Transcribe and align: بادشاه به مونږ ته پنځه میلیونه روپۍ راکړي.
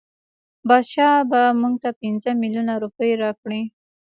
بادشاه 0.67 1.17
به 1.29 1.41
مونږ 1.59 1.75
ته 1.83 1.89
پنځه 2.01 2.29
میلیونه 2.41 2.73
روپۍ 2.83 3.11
راکړي. 3.23 3.61